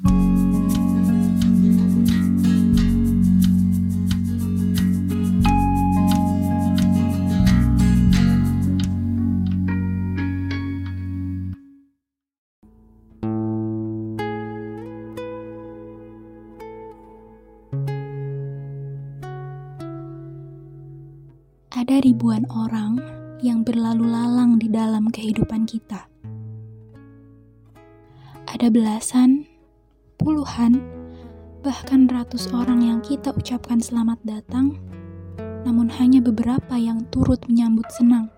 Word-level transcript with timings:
Ada 0.00 0.16
ribuan 22.06 22.48
orang 22.48 22.96
yang 23.44 23.68
berlalu 23.68 24.08
lalang 24.08 24.56
di 24.56 24.72
dalam 24.72 25.12
kehidupan 25.12 25.68
kita. 25.68 26.08
Ada 28.48 28.72
belasan, 28.72 29.49
puluhan, 30.20 30.84
bahkan 31.64 32.04
ratus 32.04 32.52
orang 32.52 32.84
yang 32.84 33.00
kita 33.00 33.32
ucapkan 33.32 33.80
selamat 33.80 34.20
datang, 34.28 34.76
namun 35.64 35.88
hanya 35.96 36.20
beberapa 36.20 36.76
yang 36.76 37.08
turut 37.08 37.40
menyambut 37.48 37.88
senang. 37.88 38.28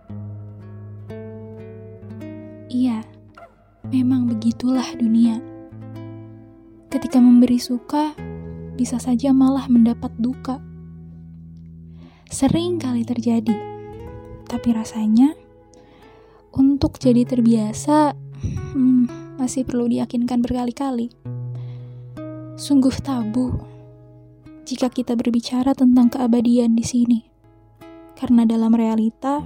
Iya, 2.70 3.02
memang 3.90 4.30
begitulah 4.30 4.86
dunia. 4.94 5.42
Ketika 6.86 7.18
memberi 7.18 7.58
suka, 7.58 8.14
bisa 8.78 9.02
saja 9.02 9.34
malah 9.34 9.66
mendapat 9.66 10.14
duka 10.22 10.62
sering 12.32 12.80
kali 12.80 13.04
terjadi. 13.04 13.52
Tapi 14.48 14.68
rasanya 14.72 15.36
untuk 16.56 16.96
jadi 16.96 17.28
terbiasa 17.28 18.16
hmm, 18.72 19.36
masih 19.36 19.68
perlu 19.68 19.90
diyakinkan 19.90 20.40
berkali-kali. 20.40 21.12
Sungguh 22.62 22.94
tabu 23.02 23.58
jika 24.62 24.86
kita 24.86 25.18
berbicara 25.18 25.74
tentang 25.74 26.06
keabadian 26.06 26.78
di 26.78 26.86
sini. 26.86 27.26
Karena 28.14 28.46
dalam 28.46 28.70
realita, 28.70 29.42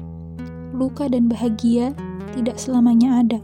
luka 0.76 1.08
dan 1.08 1.24
bahagia 1.24 1.96
tidak 2.36 2.60
selamanya 2.60 3.24
ada. 3.24 3.40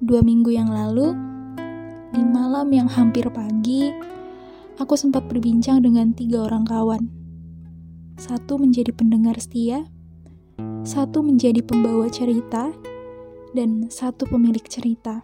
Dua 0.00 0.24
minggu 0.24 0.56
yang 0.56 0.72
lalu, 0.72 1.12
di 2.16 2.24
malam 2.24 2.72
yang 2.72 2.88
hampir 2.88 3.28
pagi, 3.28 3.92
aku 4.80 4.96
sempat 4.96 5.28
berbincang 5.28 5.84
dengan 5.84 6.16
tiga 6.16 6.48
orang 6.48 6.64
kawan. 6.64 7.12
Satu 8.16 8.56
menjadi 8.56 8.88
pendengar 8.96 9.36
setia, 9.36 9.84
satu 10.82 11.22
menjadi 11.22 11.62
pembawa 11.62 12.10
cerita, 12.10 12.74
dan 13.54 13.86
satu 13.86 14.26
pemilik 14.26 14.62
cerita. 14.66 15.22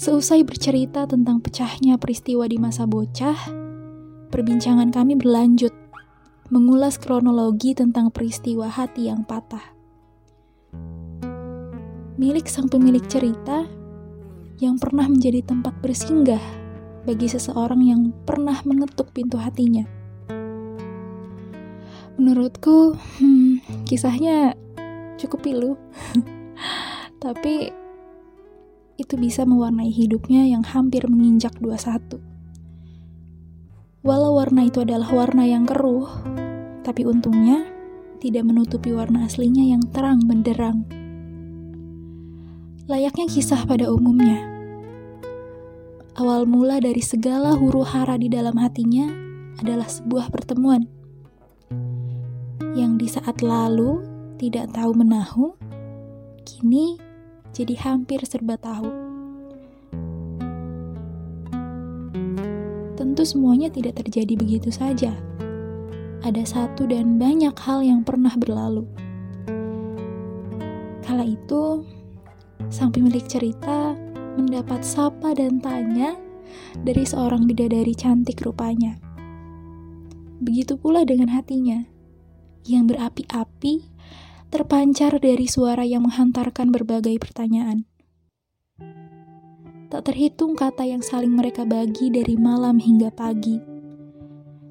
Seusai 0.00 0.44
bercerita 0.44 1.04
tentang 1.04 1.44
pecahnya 1.44 2.00
peristiwa 2.00 2.48
di 2.48 2.56
masa 2.56 2.88
bocah, 2.88 3.36
perbincangan 4.32 4.88
kami 4.88 5.16
berlanjut 5.16 5.72
mengulas 6.50 6.98
kronologi 6.98 7.78
tentang 7.78 8.10
peristiwa 8.10 8.66
hati 8.66 9.06
yang 9.06 9.22
patah. 9.22 9.62
Milik 12.18 12.50
sang 12.50 12.68
pemilik 12.68 13.04
cerita 13.06 13.64
yang 14.60 14.76
pernah 14.76 15.08
menjadi 15.08 15.40
tempat 15.46 15.72
bersinggah 15.80 16.42
bagi 17.08 17.30
seseorang 17.32 17.80
yang 17.80 18.12
pernah 18.28 18.60
mengetuk 18.66 19.14
pintu 19.14 19.40
hatinya. 19.40 19.88
Menurutku, 22.20 22.98
hmm, 22.98 23.59
kisahnya 23.84 24.54
cukup 25.18 25.40
pilu, 25.44 25.72
tapi 27.24 27.74
itu 29.00 29.14
bisa 29.16 29.48
mewarnai 29.48 29.88
hidupnya 29.88 30.44
yang 30.44 30.60
hampir 30.60 31.08
menginjak 31.08 31.56
21. 31.58 32.20
Walau 34.04 34.36
warna 34.36 34.68
itu 34.68 34.84
adalah 34.84 35.08
warna 35.08 35.44
yang 35.48 35.64
keruh, 35.64 36.08
tapi 36.84 37.08
untungnya 37.08 37.64
tidak 38.20 38.44
menutupi 38.44 38.92
warna 38.92 39.24
aslinya 39.24 39.64
yang 39.64 39.80
terang 39.92 40.24
benderang. 40.24 40.84
Layaknya 42.88 43.26
kisah 43.28 43.64
pada 43.64 43.88
umumnya, 43.88 44.44
awal 46.20 46.44
mula 46.44 46.84
dari 46.84 47.00
segala 47.00 47.56
huru 47.56 47.80
hara 47.80 48.20
di 48.20 48.28
dalam 48.28 48.56
hatinya 48.60 49.08
adalah 49.60 49.88
sebuah 49.88 50.28
pertemuan 50.28 50.99
yang 52.74 52.94
di 52.94 53.10
saat 53.10 53.42
lalu 53.42 54.02
tidak 54.38 54.70
tahu 54.70 54.94
menahu, 54.94 55.58
kini 56.46 56.96
jadi 57.50 57.74
hampir 57.82 58.22
serba 58.22 58.54
tahu. 58.56 58.88
Tentu 62.94 63.22
semuanya 63.26 63.72
tidak 63.72 63.98
terjadi 63.98 64.38
begitu 64.38 64.70
saja. 64.70 65.10
Ada 66.20 66.44
satu 66.44 66.84
dan 66.86 67.16
banyak 67.16 67.56
hal 67.58 67.80
yang 67.82 68.04
pernah 68.06 68.32
berlalu. 68.36 68.84
Kala 71.00 71.26
itu, 71.26 71.82
sang 72.70 72.92
pemilik 72.94 73.24
cerita 73.26 73.98
mendapat 74.38 74.86
sapa 74.86 75.34
dan 75.34 75.58
tanya 75.58 76.14
dari 76.86 77.02
seorang 77.02 77.50
bidadari 77.50 77.96
cantik 77.98 78.46
rupanya. 78.46 79.00
Begitu 80.40 80.78
pula 80.78 81.02
dengan 81.02 81.34
hatinya, 81.34 81.82
yang 82.66 82.88
berapi-api 82.88 83.86
terpancar 84.50 85.16
dari 85.22 85.46
suara 85.46 85.86
yang 85.86 86.04
menghantarkan 86.04 86.74
berbagai 86.74 87.16
pertanyaan. 87.22 87.86
Tak 89.90 90.10
terhitung 90.10 90.54
kata 90.54 90.86
yang 90.86 91.02
saling 91.02 91.34
mereka 91.34 91.66
bagi 91.66 92.10
dari 92.10 92.38
malam 92.38 92.78
hingga 92.78 93.10
pagi. 93.10 93.58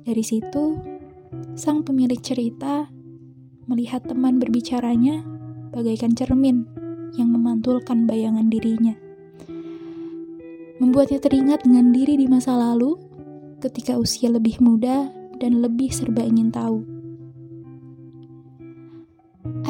Dari 0.03 0.23
situ, 0.23 0.79
sang 1.55 1.83
pemilik 1.83 2.19
cerita 2.19 2.87
melihat 3.67 4.03
teman 4.07 4.41
berbicaranya 4.41 5.21
bagaikan 5.69 6.15
cermin 6.15 6.65
yang 7.19 7.29
memantulkan 7.29 8.09
bayangan 8.09 8.47
dirinya 8.47 8.95
membuatnya 10.79 11.19
teringat 11.19 11.67
dengan 11.67 11.91
diri 11.91 12.15
di 12.15 12.25
masa 12.25 12.55
lalu 12.55 12.95
ketika 13.59 13.99
usia 13.99 14.31
lebih 14.31 14.63
muda 14.63 15.11
dan 15.37 15.59
lebih 15.59 15.91
serba 15.91 16.23
ingin 16.23 16.49
tahu. 16.55 16.98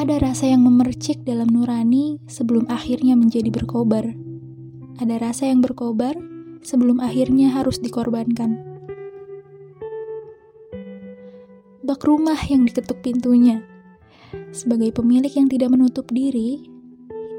Ada 0.00 0.16
rasa 0.16 0.48
yang 0.48 0.64
memercik 0.64 1.28
dalam 1.28 1.52
nurani 1.52 2.24
sebelum 2.24 2.64
akhirnya 2.72 3.20
menjadi 3.20 3.52
berkobar. 3.52 4.16
Ada 4.96 5.20
rasa 5.20 5.52
yang 5.52 5.60
berkobar 5.60 6.16
sebelum 6.64 7.04
akhirnya 7.04 7.52
harus 7.52 7.76
dikorbankan. 7.84 8.64
Bak 11.84 12.00
rumah 12.00 12.40
yang 12.48 12.64
diketuk 12.64 13.04
pintunya. 13.04 13.60
Sebagai 14.56 14.88
pemilik 14.96 15.28
yang 15.36 15.52
tidak 15.52 15.68
menutup 15.68 16.08
diri, 16.08 16.64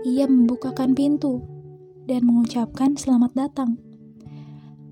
ia 0.06 0.30
membukakan 0.30 0.94
pintu 0.94 1.42
dan 2.06 2.30
mengucapkan 2.30 2.94
selamat 2.94 3.34
datang. 3.34 3.82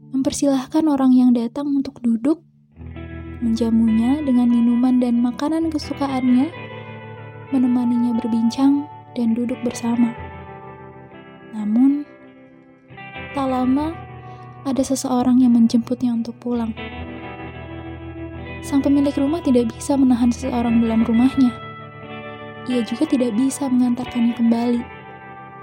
Mempersilahkan 0.10 0.90
orang 0.90 1.14
yang 1.14 1.38
datang 1.38 1.70
untuk 1.70 2.02
duduk, 2.02 2.42
menjamunya 3.46 4.26
dengan 4.26 4.50
minuman 4.50 4.98
dan 4.98 5.22
makanan 5.22 5.70
kesukaannya, 5.70 6.69
menemaninya 7.50 8.18
berbincang 8.18 8.86
dan 9.18 9.34
duduk 9.34 9.58
bersama. 9.66 10.14
Namun, 11.54 12.06
tak 13.34 13.50
lama 13.50 13.94
ada 14.68 14.84
seseorang 14.86 15.42
yang 15.42 15.58
menjemputnya 15.58 16.14
untuk 16.14 16.38
pulang. 16.38 16.76
Sang 18.60 18.84
pemilik 18.84 19.16
rumah 19.18 19.42
tidak 19.42 19.72
bisa 19.74 19.96
menahan 19.96 20.30
seseorang 20.30 20.84
dalam 20.84 21.02
rumahnya. 21.08 21.50
Ia 22.70 22.86
juga 22.86 23.10
tidak 23.10 23.34
bisa 23.34 23.66
mengantarkannya 23.66 24.36
kembali, 24.38 24.82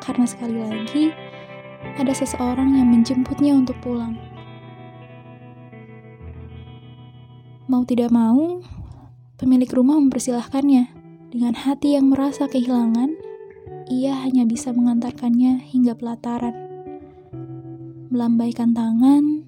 karena 0.02 0.24
sekali 0.26 0.58
lagi 0.58 1.04
ada 2.02 2.10
seseorang 2.10 2.74
yang 2.74 2.90
menjemputnya 2.90 3.54
untuk 3.54 3.78
pulang. 3.78 4.18
Mau 7.70 7.86
tidak 7.86 8.10
mau, 8.10 8.58
pemilik 9.38 9.70
rumah 9.70 10.00
mempersilahkannya. 10.02 10.95
Dengan 11.26 11.58
hati 11.58 11.98
yang 11.98 12.06
merasa 12.06 12.46
kehilangan, 12.46 13.18
ia 13.90 14.14
hanya 14.22 14.46
bisa 14.46 14.70
mengantarkannya 14.70 15.58
hingga 15.58 15.98
pelataran. 15.98 16.54
Melambaikan 18.14 18.70
tangan, 18.70 19.42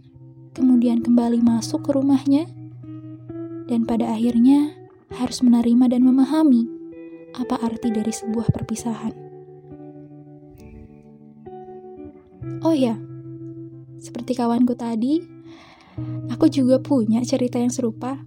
kemudian 0.58 1.06
kembali 1.06 1.38
masuk 1.38 1.86
ke 1.86 1.94
rumahnya, 1.94 2.50
dan 3.70 3.86
pada 3.86 4.10
akhirnya 4.10 4.74
harus 5.14 5.38
menerima 5.38 5.94
dan 5.94 6.02
memahami 6.02 6.66
apa 7.38 7.62
arti 7.62 7.94
dari 7.94 8.10
sebuah 8.10 8.50
perpisahan. 8.50 9.14
Oh 12.66 12.74
ya, 12.74 12.98
seperti 14.02 14.34
kawanku 14.34 14.74
tadi, 14.74 15.22
aku 16.26 16.50
juga 16.50 16.82
punya 16.82 17.22
cerita 17.22 17.62
yang 17.62 17.70
serupa, 17.70 18.18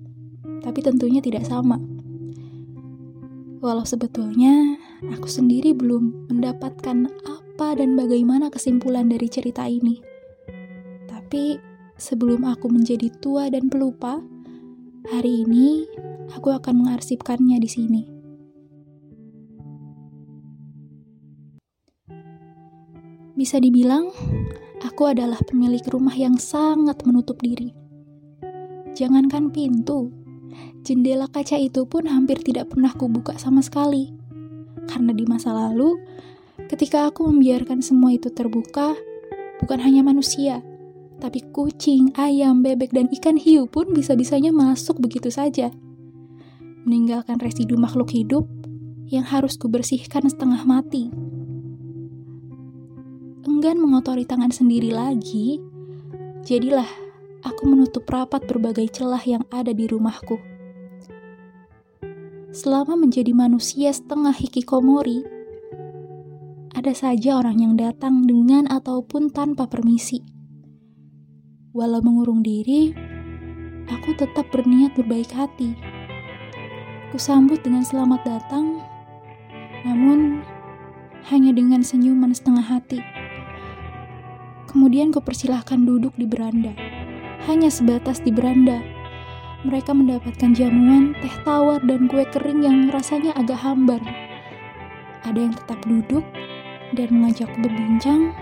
tapi 0.63 0.80
tentunya 0.80 1.19
tidak 1.19 1.44
sama. 1.44 2.00
Walau 3.62 3.86
sebetulnya 3.86 4.74
aku 5.13 5.30
sendiri 5.30 5.78
belum 5.78 6.34
mendapatkan 6.34 7.06
apa 7.30 7.78
dan 7.78 7.94
bagaimana 7.94 8.50
kesimpulan 8.50 9.06
dari 9.06 9.30
cerita 9.30 9.69
ini. 9.69 10.02
Tapi 11.06 11.62
sebelum 11.94 12.42
aku 12.50 12.74
menjadi 12.74 13.13
tua 13.22 13.54
dan 13.54 13.69
pelupa, 13.69 14.18
hari 15.13 15.46
ini 15.46 15.86
aku 16.34 16.50
akan 16.50 16.81
mengarsipkannya 16.81 17.62
di 17.62 17.69
sini. 17.69 18.02
Bisa 23.38 23.62
dibilang, 23.62 24.10
aku 24.81 25.06
adalah 25.06 25.38
pemilik 25.46 25.86
rumah 25.86 26.18
yang 26.18 26.34
sangat 26.42 27.06
menutup 27.06 27.38
diri. 27.38 27.78
Jangankan 28.98 29.54
pintu, 29.54 30.10
Jendela 30.81 31.30
kaca 31.30 31.56
itu 31.57 31.86
pun 31.86 32.09
hampir 32.09 32.42
tidak 32.42 32.74
pernah 32.74 32.92
kubuka 32.94 33.38
sama 33.38 33.62
sekali. 33.62 34.09
Karena 34.89 35.13
di 35.13 35.24
masa 35.30 35.53
lalu, 35.53 35.98
ketika 36.68 37.07
aku 37.07 37.30
membiarkan 37.30 37.86
semua 37.86 38.12
itu 38.15 38.33
terbuka, 38.33 38.98
bukan 39.62 39.80
hanya 39.80 40.01
manusia, 40.01 40.65
tapi 41.21 41.45
kucing, 41.53 42.18
ayam, 42.18 42.65
bebek, 42.65 42.89
dan 42.89 43.06
ikan 43.13 43.38
hiu 43.38 43.69
pun 43.69 43.94
bisa-bisanya 43.94 44.50
masuk 44.50 44.98
begitu 44.98 45.30
saja. 45.30 45.69
Meninggalkan 46.81 47.38
residu 47.38 47.77
makhluk 47.77 48.09
hidup 48.09 48.50
yang 49.06 49.21
harus 49.21 49.53
kubersihkan 49.62 50.25
setengah 50.25 50.65
mati. 50.65 51.13
Enggan 53.45 53.77
mengotori 53.77 54.25
tangan 54.25 54.50
sendiri 54.50 54.89
lagi, 54.89 55.62
jadilah 56.42 56.89
aku 57.42 57.70
menutup 57.70 58.06
rapat 58.10 58.46
berbagai 58.46 58.90
celah 59.02 59.22
yang 59.26 59.46
ada 59.50 59.74
di 59.74 59.86
rumahku. 59.90 60.38
Selama 62.52 63.00
menjadi 63.00 63.32
manusia 63.32 63.96
setengah 63.96 64.36
hikikomori, 64.36 65.24
ada 66.76 66.92
saja 66.92 67.40
orang 67.40 67.64
yang 67.64 67.74
datang 67.80 68.28
dengan 68.28 68.68
ataupun 68.68 69.32
tanpa 69.32 69.70
permisi. 69.70 70.20
Walau 71.72 72.04
mengurung 72.04 72.44
diri, 72.44 72.92
aku 73.88 74.12
tetap 74.20 74.52
berniat 74.52 74.98
berbaik 75.00 75.32
hati. 75.32 75.72
Kusambut 77.16 77.64
dengan 77.64 77.88
selamat 77.88 78.22
datang, 78.28 78.84
namun 79.88 80.44
hanya 81.32 81.56
dengan 81.56 81.80
senyuman 81.86 82.36
setengah 82.36 82.66
hati. 82.66 83.00
Kemudian 84.68 85.16
kupersilahkan 85.16 85.84
duduk 85.84 86.16
di 86.20 86.28
beranda, 86.28 86.76
hanya 87.48 87.70
sebatas 87.74 88.22
di 88.22 88.30
beranda 88.30 88.82
mereka 89.62 89.94
mendapatkan 89.94 90.58
jamuan, 90.58 91.14
teh 91.22 91.36
tawar, 91.46 91.78
dan 91.86 92.10
kue 92.10 92.26
kering 92.26 92.66
yang 92.66 92.90
rasanya 92.90 93.30
agak 93.38 93.62
hambar. 93.62 94.02
Ada 95.22 95.38
yang 95.38 95.54
tetap 95.54 95.80
duduk 95.86 96.26
dan 96.98 97.08
mengajakku 97.14 97.62
berbincang, 97.62 98.34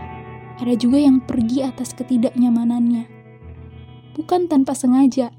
ada 0.64 0.74
juga 0.80 1.04
yang 1.04 1.20
pergi 1.20 1.68
atas 1.68 1.92
ketidaknyamanannya. 1.92 3.12
Bukan 4.16 4.48
tanpa 4.48 4.72
sengaja, 4.72 5.36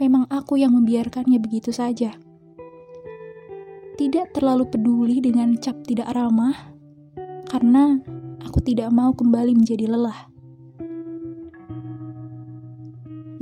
memang 0.00 0.24
aku 0.32 0.56
yang 0.56 0.72
membiarkannya 0.72 1.36
begitu 1.36 1.68
saja. 1.68 2.16
Tidak 4.00 4.32
terlalu 4.32 4.72
peduli 4.72 5.20
dengan 5.20 5.52
cap 5.60 5.84
tidak 5.84 6.08
ramah, 6.16 6.72
karena 7.44 8.00
aku 8.40 8.64
tidak 8.64 8.88
mau 8.88 9.12
kembali 9.12 9.52
menjadi 9.52 9.84
lelah. 9.84 10.31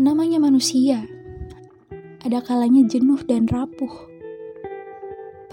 Namanya 0.00 0.40
manusia 0.40 1.04
ada 2.24 2.40
kalanya 2.40 2.88
jenuh 2.88 3.20
dan 3.28 3.44
rapuh. 3.44 4.08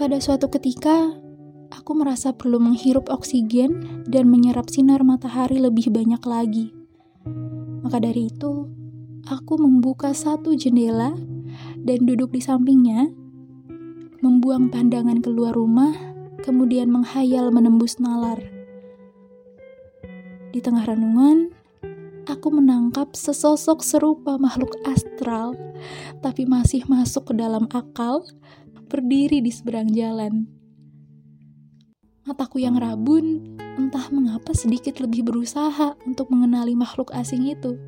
Pada 0.00 0.16
suatu 0.24 0.48
ketika, 0.48 1.12
aku 1.68 1.92
merasa 1.92 2.32
perlu 2.32 2.56
menghirup 2.56 3.12
oksigen 3.12 4.00
dan 4.08 4.24
menyerap 4.32 4.72
sinar 4.72 5.04
matahari 5.04 5.60
lebih 5.60 5.92
banyak 5.92 6.24
lagi. 6.24 6.72
Maka 7.84 8.00
dari 8.00 8.32
itu, 8.32 8.64
aku 9.28 9.60
membuka 9.60 10.16
satu 10.16 10.56
jendela 10.56 11.12
dan 11.84 12.08
duduk 12.08 12.32
di 12.32 12.40
sampingnya, 12.40 13.04
membuang 14.24 14.72
pandangan 14.72 15.20
keluar 15.20 15.52
rumah, 15.52 15.92
kemudian 16.40 16.88
menghayal 16.88 17.52
menembus 17.52 18.00
nalar. 18.00 18.40
Di 20.56 20.64
tengah 20.64 20.88
renungan, 20.88 21.52
aku 22.28 22.52
menangkap 22.52 23.16
sesosok 23.16 23.80
serupa 23.80 24.36
makhluk 24.36 24.76
astral, 24.84 25.56
tapi 26.20 26.44
masih 26.44 26.84
masuk 26.84 27.32
ke 27.32 27.34
dalam 27.40 27.64
akal, 27.72 28.28
berdiri 28.92 29.40
di 29.40 29.48
seberang 29.48 29.88
jalan. 29.96 30.44
Mataku 32.28 32.60
yang 32.60 32.76
rabun, 32.76 33.56
entah 33.80 34.12
mengapa 34.12 34.52
sedikit 34.52 35.00
lebih 35.00 35.24
berusaha 35.24 35.96
untuk 36.04 36.28
mengenali 36.28 36.76
makhluk 36.76 37.08
asing 37.16 37.48
itu. 37.48 37.80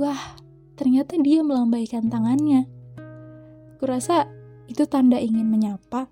Wah, 0.00 0.40
ternyata 0.72 1.20
dia 1.20 1.44
melambaikan 1.44 2.08
tangannya. 2.08 2.64
Kurasa 3.76 4.24
itu 4.64 4.88
tanda 4.88 5.20
ingin 5.20 5.52
menyapa. 5.52 6.08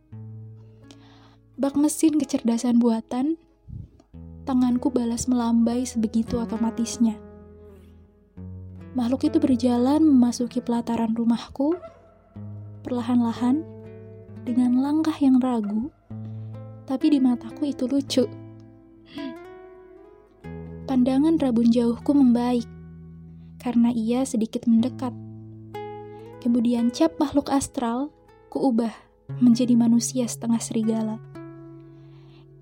Bak 1.57 1.73
mesin 1.81 2.21
kecerdasan 2.21 2.77
buatan 2.77 3.41
tanganku 4.47 4.95
balas 4.95 5.27
melambai 5.27 5.83
sebegitu 5.83 6.39
otomatisnya. 6.39 7.19
Makhluk 8.95 9.29
itu 9.29 9.43
berjalan 9.43 10.01
memasuki 10.01 10.63
pelataran 10.63 11.13
rumahku, 11.13 11.77
perlahan-lahan, 12.81 13.61
dengan 14.47 14.79
langkah 14.79 15.19
yang 15.19 15.43
ragu, 15.43 15.91
tapi 16.87 17.13
di 17.13 17.19
mataku 17.19 17.69
itu 17.75 17.85
lucu. 17.91 18.25
Pandangan 20.87 21.37
rabun 21.43 21.69
jauhku 21.75 22.15
membaik, 22.15 22.65
karena 23.59 23.91
ia 23.91 24.23
sedikit 24.23 24.71
mendekat. 24.71 25.11
Kemudian 26.39 26.95
cap 26.95 27.19
makhluk 27.19 27.51
astral 27.51 28.15
kuubah 28.55 28.95
menjadi 29.43 29.75
manusia 29.75 30.31
setengah 30.31 30.63
serigala. 30.63 31.19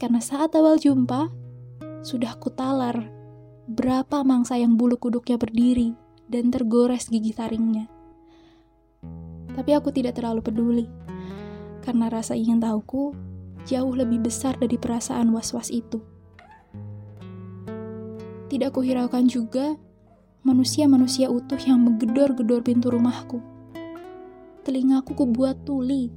Karena 0.00 0.25
saat 0.25 0.56
awal 0.56 0.80
jumpa, 0.80 1.44
sudah 2.04 2.36
kutalar 2.36 3.08
berapa 3.64 4.20
mangsa 4.20 4.60
yang 4.60 4.76
bulu 4.76 5.00
kuduknya 5.00 5.40
berdiri 5.40 5.96
dan 6.28 6.52
tergores 6.52 7.08
gigi 7.08 7.32
taringnya. 7.32 7.88
Tapi 9.56 9.70
aku 9.72 9.88
tidak 9.88 10.20
terlalu 10.20 10.44
peduli, 10.44 10.86
karena 11.80 12.12
rasa 12.12 12.36
ingin 12.36 12.60
tahuku 12.60 13.16
jauh 13.64 13.94
lebih 13.96 14.20
besar 14.20 14.61
dari 14.61 14.76
perasaan 14.76 15.32
was-was 15.32 15.73
itu. 15.73 16.04
Tidak 18.52 18.70
kuhiraukan 18.70 19.25
juga 19.25 19.73
manusia-manusia 20.44 21.32
utuh 21.32 21.58
yang 21.64 21.80
menggedor-gedor 21.80 22.61
pintu 22.61 22.92
rumahku. 22.92 23.40
Telingaku 24.61 25.16
kubuat 25.16 25.64
tuli, 25.64 26.12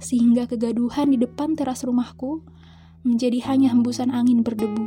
sehingga 0.00 0.48
kegaduhan 0.48 1.12
di 1.12 1.20
depan 1.20 1.52
teras 1.52 1.84
rumahku 1.84 2.40
menjadi 3.06 3.38
hanya 3.46 3.70
hembusan 3.70 4.10
angin 4.10 4.42
berdebu. 4.42 4.82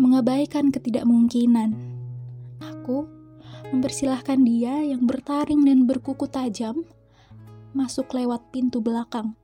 Mengabaikan 0.00 0.72
ketidakmungkinan, 0.72 1.76
aku 2.64 3.04
mempersilahkan 3.70 4.40
dia 4.42 4.80
yang 4.82 5.04
bertaring 5.04 5.62
dan 5.68 5.84
berkuku 5.84 6.24
tajam 6.26 6.88
masuk 7.76 8.12
lewat 8.16 8.40
pintu 8.52 8.80
belakang. 8.80 9.36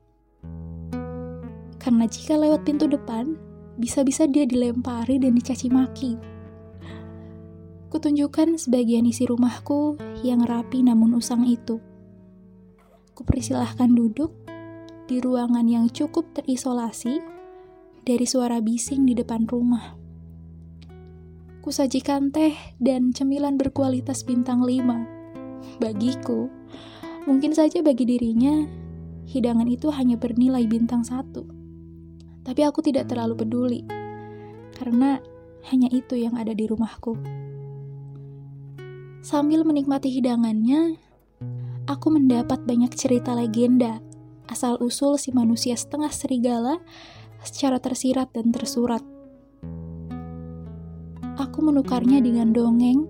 Karena 1.79 2.05
jika 2.05 2.37
lewat 2.37 2.69
pintu 2.69 2.85
depan, 2.85 3.39
bisa-bisa 3.81 4.29
dia 4.29 4.45
dilempari 4.45 5.17
dan 5.17 5.33
dicaci 5.39 5.73
maki. 5.73 6.19
Kutunjukkan 7.89 8.61
sebagian 8.61 9.09
isi 9.09 9.25
rumahku 9.25 9.97
yang 10.21 10.45
rapi 10.45 10.85
namun 10.85 11.17
usang 11.17 11.49
itu 11.49 11.81
kupersilahkan 13.19 13.91
duduk 13.91 14.31
di 15.11 15.19
ruangan 15.19 15.67
yang 15.67 15.91
cukup 15.91 16.31
terisolasi 16.39 17.19
dari 18.07 18.23
suara 18.23 18.63
bising 18.63 19.11
di 19.11 19.19
depan 19.19 19.43
rumah. 19.51 19.99
Kusajikan 21.59 22.31
teh 22.31 22.55
dan 22.79 23.11
cemilan 23.11 23.59
berkualitas 23.59 24.23
bintang 24.23 24.63
lima. 24.63 25.03
Bagiku, 25.83 26.47
mungkin 27.27 27.51
saja 27.51 27.83
bagi 27.83 28.07
dirinya, 28.07 28.63
hidangan 29.27 29.67
itu 29.67 29.91
hanya 29.91 30.15
bernilai 30.15 30.63
bintang 30.71 31.03
satu. 31.03 31.43
Tapi 32.47 32.63
aku 32.63 32.81
tidak 32.87 33.11
terlalu 33.11 33.35
peduli, 33.35 33.81
karena 34.79 35.19
hanya 35.75 35.91
itu 35.91 36.15
yang 36.15 36.39
ada 36.39 36.55
di 36.55 36.71
rumahku. 36.71 37.19
Sambil 39.21 39.67
menikmati 39.67 40.09
hidangannya, 40.09 41.08
aku 41.89 42.13
mendapat 42.13 42.61
banyak 42.69 42.93
cerita 42.93 43.33
legenda 43.33 44.05
asal-usul 44.45 45.17
si 45.17 45.33
manusia 45.33 45.73
setengah 45.73 46.13
serigala 46.13 46.85
secara 47.41 47.81
tersirat 47.81 48.29
dan 48.37 48.53
tersurat. 48.53 49.01
Aku 51.41 51.65
menukarnya 51.65 52.21
dengan 52.21 52.53
dongeng 52.53 53.09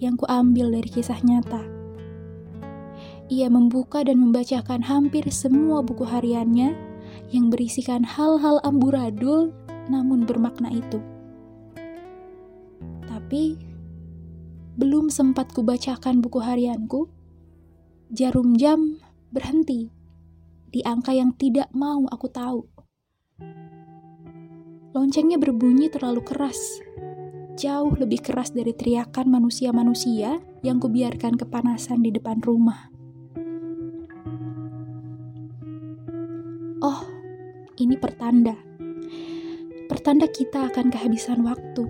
yang 0.00 0.16
kuambil 0.16 0.72
dari 0.72 0.88
kisah 0.88 1.20
nyata. 1.20 1.60
Ia 3.28 3.48
membuka 3.52 4.04
dan 4.04 4.20
membacakan 4.20 4.84
hampir 4.84 5.28
semua 5.28 5.84
buku 5.84 6.04
hariannya 6.08 6.72
yang 7.28 7.52
berisikan 7.52 8.04
hal-hal 8.04 8.60
amburadul 8.64 9.52
namun 9.92 10.24
bermakna 10.24 10.72
itu. 10.72 11.00
Tapi 13.04 13.56
belum 14.76 15.08
sempat 15.08 15.50
kubacakan 15.56 16.20
buku 16.20 16.38
harianku, 16.40 17.13
jarum 18.14 18.54
jam 18.54 19.02
berhenti 19.34 19.90
di 20.70 20.86
angka 20.86 21.10
yang 21.10 21.34
tidak 21.34 21.66
mau 21.74 22.06
aku 22.06 22.30
tahu. 22.30 22.62
Loncengnya 24.94 25.34
berbunyi 25.34 25.90
terlalu 25.90 26.22
keras, 26.22 26.78
jauh 27.58 27.90
lebih 27.98 28.22
keras 28.22 28.54
dari 28.54 28.70
teriakan 28.70 29.34
manusia-manusia 29.34 30.38
yang 30.62 30.78
kubiarkan 30.78 31.34
kepanasan 31.34 32.06
di 32.06 32.14
depan 32.14 32.38
rumah. 32.38 32.86
Oh, 36.86 37.02
ini 37.82 37.98
pertanda. 37.98 38.54
Pertanda 39.90 40.30
kita 40.30 40.70
akan 40.70 40.86
kehabisan 40.94 41.42
waktu. 41.42 41.82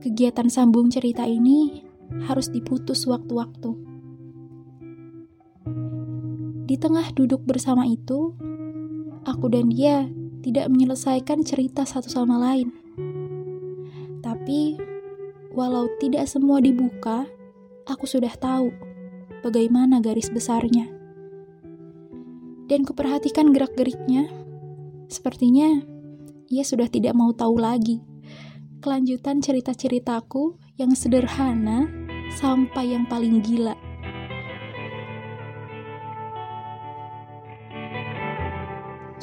Kegiatan 0.00 0.48
sambung 0.48 0.88
cerita 0.88 1.28
ini 1.28 1.84
harus 2.24 2.48
diputus 2.48 3.04
waktu-waktu. 3.04 3.93
Di 6.74 6.82
tengah 6.82 7.06
duduk 7.14 7.46
bersama 7.46 7.86
itu, 7.86 8.34
aku 9.22 9.46
dan 9.46 9.70
dia 9.70 10.10
tidak 10.42 10.66
menyelesaikan 10.74 11.46
cerita 11.46 11.86
satu 11.86 12.10
sama 12.10 12.34
lain. 12.34 12.74
Tapi, 14.18 14.74
walau 15.54 15.86
tidak 16.02 16.26
semua 16.26 16.58
dibuka, 16.58 17.30
aku 17.86 18.10
sudah 18.10 18.34
tahu 18.34 18.74
bagaimana 19.46 20.02
garis 20.02 20.34
besarnya. 20.34 20.90
Dan 22.66 22.82
kuperhatikan 22.82 23.54
gerak-geriknya. 23.54 24.34
Sepertinya 25.06 25.78
ia 26.50 26.66
sudah 26.66 26.90
tidak 26.90 27.14
mau 27.14 27.30
tahu 27.30 27.54
lagi 27.54 28.02
kelanjutan 28.82 29.38
cerita-ceritaku 29.38 30.58
yang 30.74 30.90
sederhana 30.98 31.86
sampai 32.34 32.98
yang 32.98 33.06
paling 33.06 33.38
gila. 33.46 33.78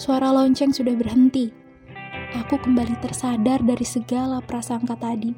Suara 0.02 0.34
lonceng 0.34 0.74
sudah 0.74 0.98
berhenti. 0.98 1.54
Aku 2.34 2.58
kembali 2.58 2.98
tersadar 3.06 3.62
dari 3.62 3.86
segala 3.86 4.42
prasangka 4.42 4.98
tadi. 4.98 5.30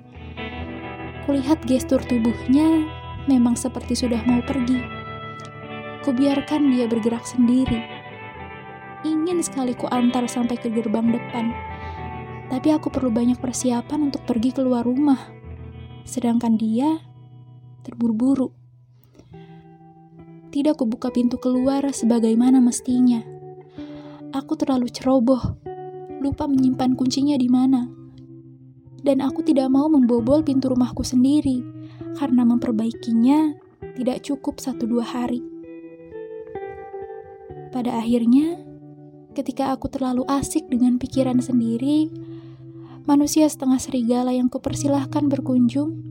Kulihat 1.27 1.67
gestur 1.67 1.99
tubuhnya 1.99 2.87
memang 3.27 3.59
seperti 3.59 3.91
sudah 3.91 4.23
mau 4.23 4.39
pergi. 4.47 4.79
Kubiarkan 6.07 6.71
dia 6.71 6.87
bergerak 6.87 7.27
sendiri. 7.27 7.75
Ingin 9.03 9.43
sekali 9.43 9.75
ku 9.75 9.83
antar 9.91 10.31
sampai 10.31 10.55
ke 10.55 10.71
gerbang 10.71 11.11
depan. 11.11 11.51
Tapi 12.47 12.71
aku 12.71 12.87
perlu 12.87 13.11
banyak 13.11 13.43
persiapan 13.43 14.15
untuk 14.15 14.23
pergi 14.23 14.55
keluar 14.55 14.87
rumah. 14.87 15.27
Sedangkan 16.07 16.55
dia 16.55 17.03
terburu-buru. 17.83 18.55
Tidak 20.55 20.79
kubuka 20.79 21.11
pintu 21.11 21.35
keluar 21.35 21.83
sebagaimana 21.91 22.63
mestinya 22.63 23.33
aku 24.33 24.57
terlalu 24.57 24.89
ceroboh, 24.89 25.61
lupa 26.19 26.49
menyimpan 26.49 26.97
kuncinya 26.97 27.37
di 27.37 27.47
mana. 27.47 27.85
Dan 29.03 29.21
aku 29.21 29.45
tidak 29.45 29.69
mau 29.69 29.85
membobol 29.85 30.41
pintu 30.41 30.73
rumahku 30.73 31.05
sendiri, 31.05 31.61
karena 32.17 32.41
memperbaikinya 32.41 33.53
tidak 33.93 34.25
cukup 34.25 34.57
satu 34.57 34.89
dua 34.89 35.05
hari. 35.05 35.45
Pada 37.69 38.01
akhirnya, 38.01 38.57
ketika 39.37 39.69
aku 39.69 39.89
terlalu 39.89 40.25
asik 40.25 40.65
dengan 40.65 40.97
pikiran 40.97 41.37
sendiri, 41.37 42.09
manusia 43.05 43.45
setengah 43.45 43.77
serigala 43.77 44.33
yang 44.33 44.49
kupersilahkan 44.49 45.29
berkunjung 45.29 46.01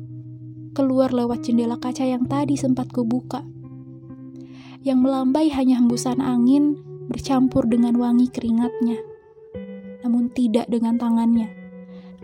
keluar 0.73 1.13
lewat 1.13 1.45
jendela 1.45 1.77
kaca 1.77 2.07
yang 2.07 2.25
tadi 2.25 2.57
sempat 2.57 2.89
kubuka. 2.93 3.45
Yang 4.83 4.99
melambai 4.99 5.47
hanya 5.55 5.79
hembusan 5.79 6.19
angin 6.19 6.92
bercampur 7.11 7.67
dengan 7.67 7.99
wangi 7.99 8.29
keringatnya, 8.31 8.99
namun 10.07 10.31
tidak 10.31 10.67
dengan 10.71 10.99
tangannya. 10.99 11.51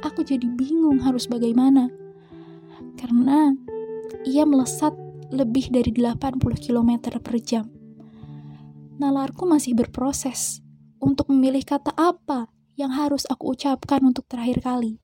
Aku 0.05 0.23
jadi 0.23 0.47
bingung 0.47 1.03
harus 1.03 1.27
bagaimana, 1.27 1.91
karena 2.99 3.55
ia 4.23 4.47
melesat 4.47 4.95
lebih 5.35 5.69
dari 5.71 5.91
80 5.91 6.39
km 6.59 7.19
per 7.19 7.37
jam. 7.43 7.67
Nalarku 8.99 9.47
masih 9.47 9.79
berproses 9.79 10.59
untuk 10.99 11.31
memilih 11.31 11.63
kata 11.63 11.95
apa 11.95 12.51
yang 12.75 12.95
harus 12.95 13.27
aku 13.27 13.55
ucapkan 13.55 14.03
untuk 14.03 14.27
terakhir 14.27 14.63
kali. 14.63 14.99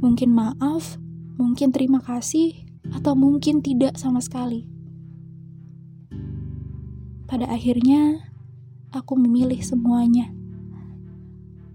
Mungkin 0.00 0.32
maaf, 0.32 0.96
mungkin 1.36 1.72
terima 1.72 2.00
kasih, 2.00 2.56
atau 2.92 3.12
mungkin 3.12 3.60
tidak 3.60 3.96
sama 4.00 4.24
sekali. 4.24 4.64
Pada 7.28 7.46
akhirnya, 7.46 8.29
aku 8.90 9.14
memilih 9.14 9.62
semuanya. 9.62 10.34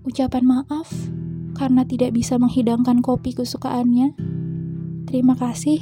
Ucapan 0.03 0.43
maaf 0.43 0.91
karena 1.55 1.87
tidak 1.87 2.11
bisa 2.11 2.35
menghidangkan 2.35 2.99
kopi 2.99 3.31
kesukaannya. 3.31 4.13
Terima 5.07 5.33
kasih 5.39 5.79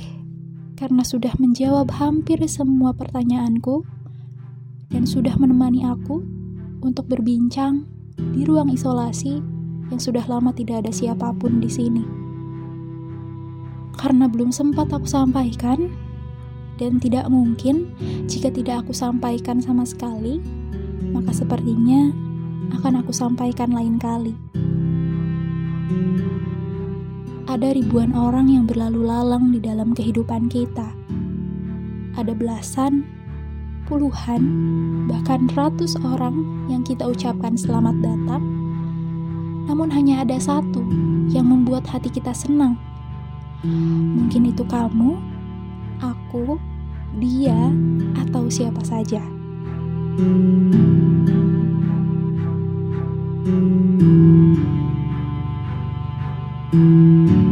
karena 0.78 1.02
sudah 1.02 1.34
menjawab 1.42 1.90
hampir 1.98 2.38
semua 2.46 2.94
pertanyaanku 2.94 3.82
dan 4.94 5.10
sudah 5.10 5.34
menemani 5.42 5.82
aku 5.82 6.22
untuk 6.86 7.10
berbincang 7.10 7.90
di 8.14 8.46
ruang 8.46 8.70
isolasi 8.70 9.42
yang 9.90 10.00
sudah 10.00 10.24
lama 10.30 10.54
tidak 10.54 10.86
ada 10.86 10.92
siapa 10.94 11.34
pun 11.34 11.58
di 11.58 11.70
sini. 11.70 12.06
Karena 13.98 14.30
belum 14.30 14.54
sempat 14.54 14.90
aku 14.90 15.06
sampaikan, 15.06 15.90
dan 16.82 16.98
tidak 16.98 17.30
mungkin 17.30 17.94
jika 18.26 18.50
tidak 18.50 18.86
aku 18.86 18.94
sampaikan 18.94 19.62
sama 19.62 19.86
sekali, 19.86 20.42
maka 21.12 21.36
sepertinya 21.36 22.14
akan 22.80 23.04
aku 23.04 23.12
sampaikan 23.12 23.76
lain 23.76 24.00
kali. 24.00 24.38
Ada 27.50 27.76
ribuan 27.76 28.16
orang 28.16 28.48
yang 28.48 28.66
berlalu 28.66 29.04
lalang 29.04 29.52
di 29.52 29.60
dalam 29.60 29.92
kehidupan 29.92 30.48
kita. 30.48 30.90
Ada 32.16 32.32
belasan, 32.32 33.04
puluhan, 33.86 34.42
bahkan 35.12 35.52
ratus 35.52 36.00
orang 36.02 36.40
yang 36.72 36.82
kita 36.82 37.04
ucapkan 37.04 37.60
selamat 37.60 38.00
datang. 38.00 38.44
Namun 39.68 39.92
hanya 39.92 40.24
ada 40.24 40.40
satu 40.40 40.82
yang 41.30 41.52
membuat 41.52 41.84
hati 41.88 42.08
kita 42.10 42.32
senang. 42.32 42.80
Mungkin 44.18 44.52
itu 44.52 44.68
kamu, 44.68 45.16
aku, 46.04 46.60
dia, 47.20 47.72
atau 48.28 48.52
siapa 48.52 48.84
saja. 48.84 49.33
Thank 50.16 50.74
you. 56.74 57.43